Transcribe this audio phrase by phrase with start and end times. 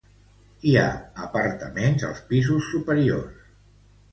[0.69, 0.85] Hi ha
[1.25, 3.45] apartaments als pisos superiors.